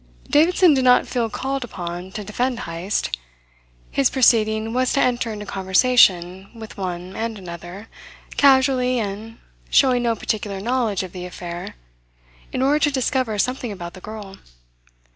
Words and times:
Davidson 0.31 0.73
did 0.73 0.83
not 0.83 1.05
feel 1.07 1.29
called 1.29 1.63
upon 1.63 2.11
to 2.13 2.23
defend 2.23 2.61
Heyst. 2.61 3.15
His 3.91 4.09
proceeding 4.09 4.73
was 4.73 4.93
to 4.93 4.99
enter 4.99 5.31
into 5.31 5.45
conversation 5.45 6.49
with 6.55 6.75
one 6.75 7.15
and 7.15 7.37
another, 7.37 7.87
casually, 8.35 8.97
and 8.97 9.37
showing 9.69 10.01
no 10.01 10.15
particular 10.15 10.59
knowledge 10.59 11.03
of 11.03 11.11
the 11.11 11.27
affair, 11.27 11.75
in 12.51 12.63
order 12.63 12.79
to 12.79 12.89
discover 12.91 13.37
something 13.37 13.71
about 13.71 13.93
the 13.93 14.01
girl. 14.01 14.37